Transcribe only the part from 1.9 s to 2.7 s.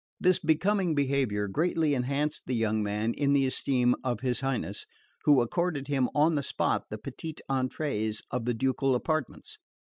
advanced the